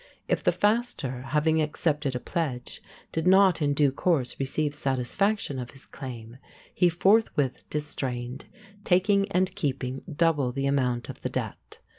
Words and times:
If 0.27 0.43
the 0.43 0.51
faster, 0.51 1.21
having 1.27 1.61
accepted 1.61 2.15
a 2.15 2.19
pledge, 2.19 2.81
did 3.11 3.27
not 3.27 3.61
in 3.61 3.75
due 3.75 3.91
course 3.91 4.35
receive 4.39 4.73
satisfaction 4.73 5.59
of 5.59 5.69
his 5.69 5.85
claim, 5.85 6.37
he 6.73 6.89
forthwith 6.89 7.69
distrained, 7.69 8.45
taking 8.83 9.31
and 9.31 9.53
keeping 9.53 10.01
double 10.11 10.51
the 10.51 10.65
amount 10.65 11.09
of 11.09 11.21
the 11.21 11.29
debt. 11.29 11.81